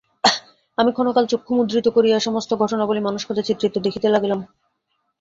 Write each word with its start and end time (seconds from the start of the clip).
আমি 0.77 0.91
ক্ষণকাল 0.91 1.25
চক্ষু 1.25 1.51
মুদ্রিত 1.55 1.87
করিয়া 1.87 2.17
সমস্ত 2.19 2.51
ঘটনাবলী 2.55 3.01
মানসপটে 3.03 3.41
চিত্রিত 3.43 3.75
দেখিতেলাগিলাম। 3.77 4.39